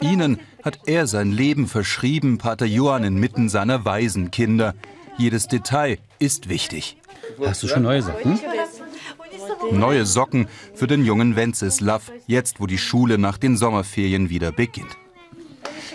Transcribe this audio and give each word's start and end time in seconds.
Ihnen 0.00 0.40
hat 0.62 0.80
er 0.86 1.06
sein 1.06 1.32
Leben 1.32 1.66
verschrieben, 1.66 2.38
Pater 2.38 2.66
Johann 2.66 3.04
inmitten 3.04 3.48
seiner 3.48 3.84
Waisenkinder. 3.84 4.74
Jedes 5.16 5.48
Detail 5.48 5.98
ist 6.18 6.48
wichtig. 6.48 6.96
Hast 7.44 7.62
du 7.62 7.68
schon 7.68 7.82
neue 7.82 8.02
Socken? 8.02 8.38
Neue 9.72 10.06
Socken 10.06 10.48
für 10.74 10.86
den 10.86 11.04
jungen 11.04 11.36
Wenceslav, 11.36 12.12
jetzt 12.26 12.60
wo 12.60 12.66
die 12.66 12.78
Schule 12.78 13.18
nach 13.18 13.38
den 13.38 13.56
Sommerferien 13.56 14.28
wieder 14.28 14.52
beginnt. 14.52 14.96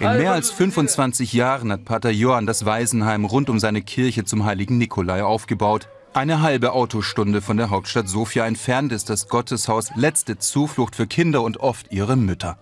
In 0.00 0.16
mehr 0.16 0.32
als 0.32 0.50
25 0.50 1.32
Jahren 1.32 1.70
hat 1.70 1.84
Pater 1.84 2.10
Johann 2.10 2.46
das 2.46 2.64
Waisenheim 2.64 3.24
rund 3.24 3.48
um 3.48 3.60
seine 3.60 3.82
Kirche 3.82 4.24
zum 4.24 4.44
heiligen 4.44 4.78
Nikolai 4.78 5.22
aufgebaut. 5.22 5.88
Eine 6.14 6.42
halbe 6.42 6.72
Autostunde 6.72 7.40
von 7.40 7.56
der 7.56 7.70
Hauptstadt 7.70 8.08
Sofia 8.08 8.46
entfernt 8.46 8.92
ist 8.92 9.08
das 9.08 9.28
Gotteshaus 9.28 9.90
letzte 9.94 10.38
Zuflucht 10.38 10.96
für 10.96 11.06
Kinder 11.06 11.42
und 11.42 11.58
oft 11.58 11.92
ihre 11.92 12.16
Mütter. 12.16 12.58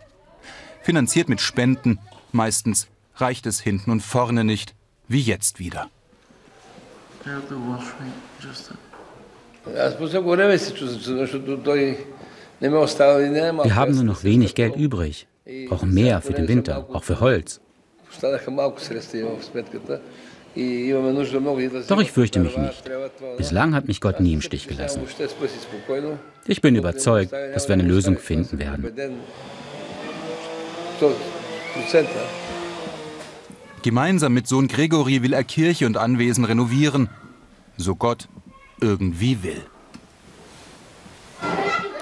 Finanziert 0.82 1.28
mit 1.28 1.40
Spenden, 1.40 1.98
meistens 2.32 2.88
reicht 3.16 3.46
es 3.46 3.60
hinten 3.60 3.90
und 3.90 4.00
vorne 4.00 4.44
nicht, 4.44 4.74
wie 5.08 5.20
jetzt 5.20 5.58
wieder. 5.58 5.88
Wir 7.24 7.34
haben 13.74 13.94
nur 13.94 14.04
noch 14.04 14.24
wenig 14.24 14.54
Geld 14.54 14.76
übrig, 14.76 15.26
brauchen 15.68 15.92
mehr 15.92 16.22
für 16.22 16.32
den 16.32 16.48
Winter, 16.48 16.86
auch 16.92 17.04
für 17.04 17.20
Holz. 17.20 17.60
Doch 21.88 22.00
ich 22.00 22.10
fürchte 22.10 22.40
mich 22.40 22.56
nicht. 22.56 22.90
Bislang 23.36 23.74
hat 23.74 23.86
mich 23.86 24.00
Gott 24.00 24.20
nie 24.20 24.32
im 24.32 24.40
Stich 24.40 24.66
gelassen. 24.66 25.02
Ich 26.46 26.60
bin 26.60 26.74
überzeugt, 26.74 27.32
dass 27.32 27.68
wir 27.68 27.74
eine 27.74 27.84
Lösung 27.84 28.18
finden 28.18 28.58
werden. 28.58 29.20
Gemeinsam 33.82 34.34
mit 34.34 34.46
Sohn 34.46 34.68
Gregory 34.68 35.22
will 35.22 35.32
er 35.32 35.44
Kirche 35.44 35.86
und 35.86 35.96
Anwesen 35.96 36.44
renovieren, 36.44 37.08
so 37.76 37.96
Gott 37.96 38.28
irgendwie 38.80 39.42
will. 39.42 39.64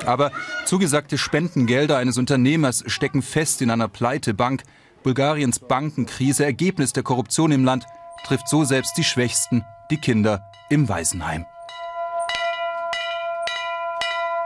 Aber 0.04 0.32
zugesagte 0.64 1.18
Spendengelder 1.18 1.98
eines 1.98 2.18
Unternehmers 2.18 2.82
stecken 2.86 3.22
fest 3.22 3.62
in 3.62 3.70
einer 3.70 3.88
Pleitebank. 3.88 4.62
Bulgariens 5.02 5.60
Bankenkrise, 5.60 6.44
Ergebnis 6.44 6.92
der 6.92 7.02
Korruption 7.02 7.52
im 7.52 7.64
Land, 7.64 7.84
trifft 8.24 8.48
so 8.48 8.64
selbst 8.64 8.96
die 8.96 9.04
Schwächsten, 9.04 9.64
die 9.90 9.98
Kinder 9.98 10.50
im 10.70 10.88
Waisenheim. 10.88 11.46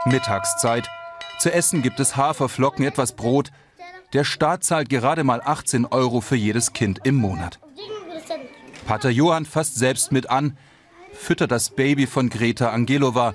Mittagszeit. 0.05 0.89
Zu 1.39 1.51
essen 1.51 1.81
gibt 1.81 1.99
es 1.99 2.15
Haferflocken, 2.15 2.85
etwas 2.85 3.13
Brot. 3.13 3.51
Der 4.13 4.23
Staat 4.23 4.63
zahlt 4.63 4.89
gerade 4.89 5.23
mal 5.23 5.41
18 5.43 5.85
Euro 5.87 6.21
für 6.21 6.35
jedes 6.35 6.73
Kind 6.73 7.01
im 7.03 7.15
Monat. 7.15 7.59
Pater 8.85 9.09
Johann 9.09 9.45
fasst 9.45 9.75
selbst 9.75 10.11
mit 10.11 10.29
an, 10.29 10.57
füttert 11.13 11.51
das 11.51 11.71
Baby 11.71 12.05
von 12.05 12.29
Greta 12.29 12.69
Angelova. 12.69 13.33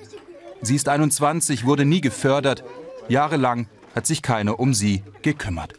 Sie 0.63 0.77
ist 0.77 0.89
21, 0.89 1.65
wurde 1.65 1.85
nie 1.85 2.01
gefördert. 2.01 2.63
Jahrelang 3.09 3.67
hat 3.95 4.07
sich 4.07 4.23
keiner 4.23 4.61
um 4.61 4.75
sie 4.75 5.03
gekümmert. 5.23 5.75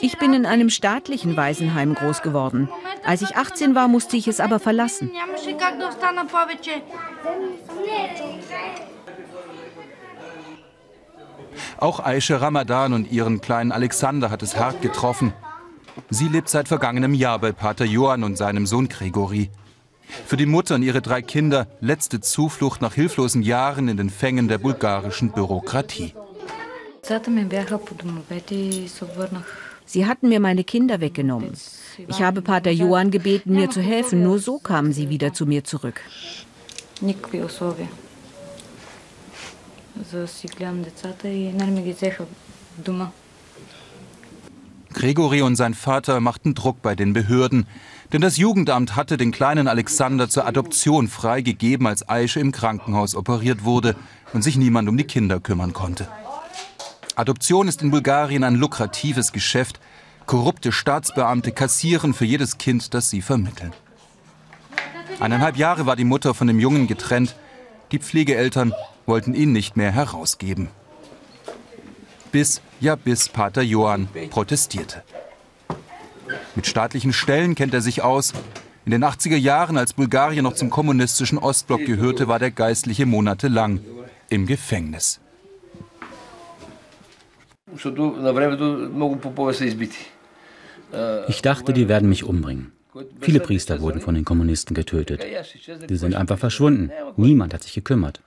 Ich 0.00 0.18
bin 0.18 0.32
in 0.34 0.44
einem 0.44 0.70
staatlichen 0.70 1.36
Waisenheim 1.36 1.94
groß 1.94 2.22
geworden. 2.22 2.68
Als 3.04 3.22
ich 3.22 3.36
18 3.36 3.74
war, 3.74 3.88
musste 3.88 4.16
ich 4.16 4.28
es 4.28 4.40
aber 4.40 4.58
verlassen. 4.58 5.10
Auch 11.78 12.00
Aisha 12.00 12.36
Ramadan 12.36 12.92
und 12.92 13.10
ihren 13.10 13.40
kleinen 13.40 13.72
Alexander 13.72 14.30
hat 14.30 14.42
es 14.42 14.56
hart 14.56 14.82
getroffen. 14.82 15.32
Sie 16.10 16.28
lebt 16.28 16.48
seit 16.48 16.68
vergangenem 16.68 17.14
Jahr 17.14 17.38
bei 17.38 17.52
Pater 17.52 17.84
Johann 17.84 18.24
und 18.24 18.36
seinem 18.36 18.66
Sohn 18.66 18.88
Gregory. 18.88 19.50
Für 20.26 20.36
die 20.36 20.46
Mutter 20.46 20.74
und 20.76 20.82
ihre 20.82 21.00
drei 21.02 21.22
Kinder 21.22 21.66
letzte 21.80 22.20
Zuflucht 22.20 22.82
nach 22.82 22.94
hilflosen 22.94 23.42
Jahren 23.42 23.88
in 23.88 23.96
den 23.96 24.10
Fängen 24.10 24.48
der 24.48 24.58
bulgarischen 24.58 25.30
Bürokratie. 25.32 26.14
Sie 29.86 30.06
hatten 30.06 30.28
mir 30.28 30.40
meine 30.40 30.64
Kinder 30.64 31.00
weggenommen. 31.00 31.52
Ich 32.08 32.22
habe 32.22 32.42
Pater 32.42 32.70
Johann 32.70 33.10
gebeten, 33.10 33.52
mir 33.52 33.70
zu 33.70 33.80
helfen. 33.82 34.22
Nur 34.22 34.38
so 34.38 34.58
kamen 34.58 34.92
sie 34.92 35.08
wieder 35.10 35.32
zu 35.32 35.46
mir 35.46 35.64
zurück. 35.64 36.00
Gregory 44.92 45.42
und 45.42 45.56
sein 45.56 45.74
Vater 45.74 46.20
machten 46.20 46.54
Druck 46.54 46.80
bei 46.80 46.94
den 46.94 47.12
Behörden, 47.12 47.66
denn 48.12 48.20
das 48.20 48.36
Jugendamt 48.36 48.96
hatte 48.96 49.16
den 49.16 49.32
kleinen 49.32 49.66
Alexander 49.66 50.28
zur 50.28 50.46
Adoption 50.46 51.08
freigegeben, 51.08 51.86
als 51.86 52.08
Aische 52.08 52.40
im 52.40 52.52
Krankenhaus 52.52 53.14
operiert 53.14 53.64
wurde 53.64 53.96
und 54.32 54.42
sich 54.42 54.56
niemand 54.56 54.88
um 54.88 54.96
die 54.96 55.04
Kinder 55.04 55.40
kümmern 55.40 55.72
konnte. 55.72 56.08
Adoption 57.16 57.68
ist 57.68 57.82
in 57.82 57.90
Bulgarien 57.90 58.44
ein 58.44 58.54
lukratives 58.54 59.32
Geschäft. 59.32 59.80
Korrupte 60.26 60.72
Staatsbeamte 60.72 61.52
kassieren 61.52 62.14
für 62.14 62.24
jedes 62.24 62.58
Kind, 62.58 62.94
das 62.94 63.10
sie 63.10 63.20
vermitteln. 63.20 63.72
Eineinhalb 65.20 65.56
Jahre 65.56 65.86
war 65.86 65.96
die 65.96 66.04
Mutter 66.04 66.34
von 66.34 66.46
dem 66.46 66.58
Jungen 66.58 66.86
getrennt. 66.86 67.36
Die 67.92 67.98
Pflegeeltern 67.98 68.72
wollten 69.06 69.34
ihn 69.34 69.52
nicht 69.52 69.76
mehr 69.76 69.92
herausgeben. 69.92 70.68
Bis, 72.32 72.60
ja 72.80 72.96
bis 72.96 73.28
Pater 73.28 73.62
Johann 73.62 74.08
protestierte. 74.30 75.02
Mit 76.54 76.66
staatlichen 76.66 77.12
Stellen 77.12 77.54
kennt 77.54 77.74
er 77.74 77.80
sich 77.80 78.02
aus. 78.02 78.32
In 78.84 78.90
den 78.90 79.04
80er 79.04 79.36
Jahren, 79.36 79.78
als 79.78 79.94
Bulgarien 79.94 80.44
noch 80.44 80.54
zum 80.54 80.68
kommunistischen 80.68 81.38
Ostblock 81.38 81.84
gehörte, 81.84 82.28
war 82.28 82.38
der 82.38 82.50
Geistliche 82.50 83.06
monatelang 83.06 83.80
im 84.28 84.46
Gefängnis. 84.46 85.20
Ich 91.28 91.42
dachte, 91.42 91.72
die 91.72 91.88
werden 91.88 92.08
mich 92.08 92.24
umbringen. 92.24 92.72
Viele 93.20 93.40
Priester 93.40 93.80
wurden 93.80 94.00
von 94.00 94.14
den 94.14 94.24
Kommunisten 94.24 94.74
getötet. 94.74 95.24
Die 95.88 95.96
sind 95.96 96.14
einfach 96.14 96.38
verschwunden. 96.38 96.92
Niemand 97.16 97.52
hat 97.54 97.62
sich 97.62 97.72
gekümmert. 97.74 98.20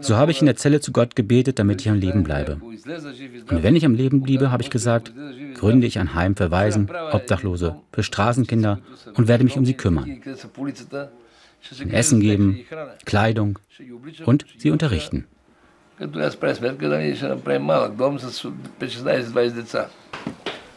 So 0.00 0.16
habe 0.16 0.30
ich 0.30 0.40
in 0.40 0.46
der 0.46 0.56
Zelle 0.56 0.80
zu 0.80 0.90
Gott 0.90 1.14
gebetet, 1.14 1.58
damit 1.58 1.82
ich 1.82 1.88
am 1.90 1.96
Leben 1.98 2.22
bleibe. 2.22 2.56
Und 2.62 3.62
wenn 3.62 3.76
ich 3.76 3.84
am 3.84 3.94
Leben 3.94 4.22
bliebe, 4.22 4.50
habe 4.50 4.62
ich 4.62 4.70
gesagt, 4.70 5.12
gründe 5.54 5.86
ich 5.86 5.98
ein 5.98 6.14
Heim 6.14 6.34
für 6.34 6.50
Waisen, 6.50 6.90
Obdachlose, 7.12 7.76
für 7.92 8.02
Straßenkinder 8.02 8.80
und 9.14 9.28
werde 9.28 9.44
mich 9.44 9.56
um 9.58 9.66
sie 9.66 9.74
kümmern. 9.74 10.22
Essen 11.90 12.20
geben, 12.20 12.60
Kleidung 13.04 13.58
und 14.24 14.46
sie 14.56 14.70
unterrichten. 14.70 15.26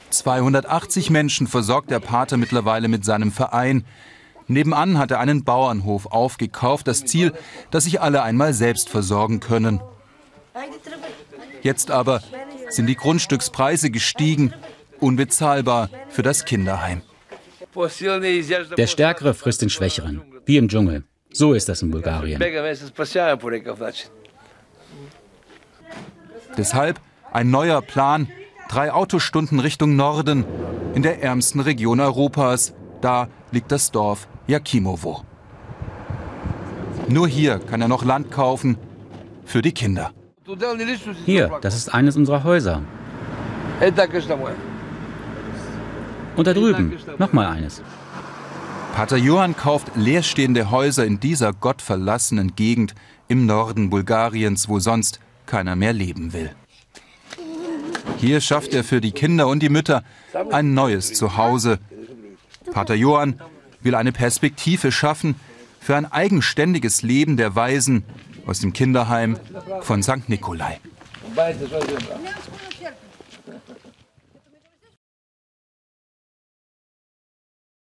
280 0.09 1.09
Menschen 1.09 1.47
versorgt 1.47 1.89
der 1.89 1.99
Pater 1.99 2.37
mittlerweile 2.37 2.87
mit 2.87 3.05
seinem 3.05 3.31
Verein. 3.31 3.85
Nebenan 4.47 4.97
hat 4.97 5.11
er 5.11 5.19
einen 5.19 5.43
Bauernhof 5.43 6.07
aufgekauft, 6.07 6.87
das 6.87 7.05
Ziel, 7.05 7.33
dass 7.71 7.85
sich 7.85 8.01
alle 8.01 8.21
einmal 8.21 8.53
selbst 8.53 8.89
versorgen 8.89 9.39
können. 9.39 9.79
Jetzt 11.63 11.89
aber 11.89 12.21
sind 12.69 12.85
die 12.87 12.95
Grundstückspreise 12.95 13.89
gestiegen, 13.89 14.53
unbezahlbar 14.99 15.89
für 16.09 16.21
das 16.21 16.45
Kinderheim. 16.45 17.01
Der 18.77 18.87
Stärkere 18.87 19.33
frisst 19.33 19.61
den 19.61 19.69
Schwächeren, 19.69 20.21
wie 20.45 20.57
im 20.57 20.69
Dschungel. 20.69 21.03
So 21.31 21.53
ist 21.53 21.67
das 21.67 21.81
in 21.81 21.91
Bulgarien. 21.91 22.39
Deshalb 26.57 27.01
ein 27.33 27.49
neuer 27.49 27.81
Plan, 27.81 28.29
drei 28.69 28.93
Autostunden 28.93 29.59
Richtung 29.59 29.95
Norden, 29.97 30.45
in 30.93 31.01
der 31.01 31.21
ärmsten 31.21 31.59
Region 31.59 31.99
Europas. 31.99 32.73
Da 33.01 33.27
liegt 33.51 33.71
das 33.73 33.91
Dorf 33.91 34.27
Jakimowo. 34.47 35.23
Nur 37.07 37.27
hier 37.27 37.59
kann 37.59 37.81
er 37.81 37.87
noch 37.87 38.03
Land 38.03 38.31
kaufen 38.31 38.77
für 39.45 39.61
die 39.61 39.71
Kinder. 39.71 40.11
Hier, 41.25 41.51
das 41.61 41.75
ist 41.75 41.93
eines 41.93 42.15
unserer 42.15 42.43
Häuser. 42.43 42.81
Und 46.35 46.47
da 46.47 46.53
drüben, 46.53 46.97
nochmal 47.17 47.47
eines. 47.47 47.81
Pater 48.95 49.17
Johann 49.17 49.55
kauft 49.57 49.95
leerstehende 49.95 50.71
Häuser 50.71 51.05
in 51.05 51.19
dieser 51.19 51.51
gottverlassenen 51.51 52.55
Gegend 52.55 52.95
im 53.27 53.45
Norden 53.45 53.89
Bulgariens, 53.89 54.69
wo 54.69 54.79
sonst 54.79 55.19
keiner 55.45 55.75
mehr 55.75 55.93
leben 55.93 56.33
will. 56.33 56.51
Hier 58.17 58.39
schafft 58.39 58.73
er 58.73 58.83
für 58.83 59.01
die 59.01 59.11
Kinder 59.11 59.47
und 59.47 59.61
die 59.61 59.69
Mütter 59.69 60.03
ein 60.51 60.73
neues 60.73 61.13
Zuhause. 61.13 61.79
Pater 62.71 62.95
Johann 62.95 63.39
will 63.85 63.95
eine 63.95 64.11
Perspektive 64.11 64.91
schaffen 64.91 65.35
für 65.79 65.95
ein 65.95 66.11
eigenständiges 66.11 67.03
Leben 67.03 67.37
der 67.37 67.55
Weisen 67.55 68.03
aus 68.45 68.59
dem 68.59 68.73
Kinderheim 68.73 69.37
von 69.81 70.03
St. 70.03 70.27
Nikolai. 70.27 70.79